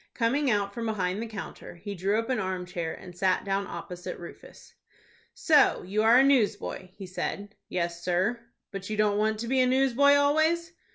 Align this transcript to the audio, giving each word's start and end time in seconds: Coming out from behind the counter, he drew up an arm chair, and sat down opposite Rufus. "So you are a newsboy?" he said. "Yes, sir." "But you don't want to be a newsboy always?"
Coming 0.15 0.49
out 0.49 0.73
from 0.73 0.87
behind 0.87 1.21
the 1.21 1.27
counter, 1.27 1.75
he 1.75 1.93
drew 1.93 2.17
up 2.17 2.31
an 2.31 2.39
arm 2.39 2.65
chair, 2.65 2.91
and 2.91 3.15
sat 3.15 3.45
down 3.45 3.67
opposite 3.67 4.17
Rufus. 4.17 4.73
"So 5.35 5.83
you 5.83 6.01
are 6.01 6.17
a 6.17 6.23
newsboy?" 6.23 6.89
he 6.95 7.05
said. 7.05 7.53
"Yes, 7.69 8.03
sir." 8.03 8.39
"But 8.71 8.89
you 8.89 8.97
don't 8.97 9.19
want 9.19 9.37
to 9.41 9.47
be 9.47 9.59
a 9.59 9.67
newsboy 9.67 10.15
always?" 10.15 10.73